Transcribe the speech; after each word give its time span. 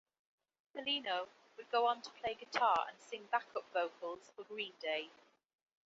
Pelino 0.73 1.27
would 1.55 1.69
go 1.69 1.85
on 1.85 2.01
to 2.01 2.09
play 2.09 2.33
guitar 2.33 2.87
and 2.89 2.99
sing 2.99 3.27
backup 3.31 3.71
vocals 3.71 4.31
for 4.35 4.43
Green 4.45 4.73
Day. 4.79 5.11